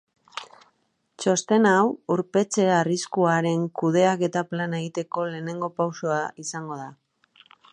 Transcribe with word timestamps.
Txosten 1.23 1.67
hau 1.71 1.83
urpetze 2.15 2.65
arriskuaren 2.77 3.67
kudeaketa 3.81 4.43
plana 4.55 4.81
egiteko 4.81 5.27
lehenengo 5.35 5.71
pausua 5.83 6.19
izango 6.47 6.81
da. 6.83 6.89